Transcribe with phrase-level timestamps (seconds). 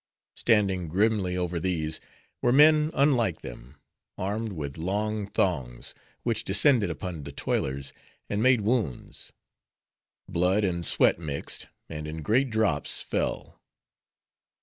[0.35, 1.99] Standing grimly over these,
[2.41, 3.75] were men unlike them;
[4.17, 5.93] armed with long thongs,
[6.23, 7.93] which descended upon the toilers,
[8.27, 9.31] and made wounds.
[10.27, 13.61] Blood and sweat mixed; and in great drops, fell.